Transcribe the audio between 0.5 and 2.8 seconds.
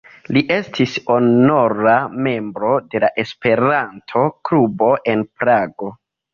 estis honora membro